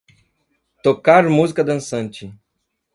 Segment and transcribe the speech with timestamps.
[0.81, 2.33] Tocar música dançante